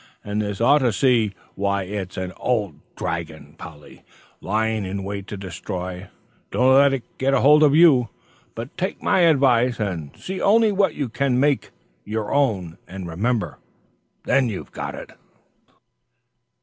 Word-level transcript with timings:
"And 0.23 0.41
this 0.41 0.59
'ought 0.59 0.79
to 0.79 0.91
see,' 0.91 1.35
why, 1.53 1.83
it's 1.83 2.17
an 2.17 2.33
old 2.37 2.79
dragon, 2.95 3.53
Polly, 3.59 4.03
lying 4.39 4.83
in 4.83 5.03
wait 5.03 5.27
to 5.27 5.37
destroy. 5.37 6.07
Don't 6.49 6.65
you 6.69 6.73
let 6.73 6.91
it 6.95 7.17
get 7.19 7.35
hold 7.35 7.61
of 7.61 7.75
you, 7.75 8.09
but 8.55 8.75
take 8.79 9.03
my 9.03 9.19
advice 9.19 9.79
and 9.79 10.09
see 10.17 10.41
only 10.41 10.71
what 10.71 10.95
you 10.95 11.07
can 11.07 11.39
make 11.39 11.69
your 12.03 12.31
own 12.33 12.79
and 12.87 13.07
remember. 13.07 13.59
Then 14.23 14.49
you've 14.49 14.71
got 14.71 14.95
it." 14.95 15.11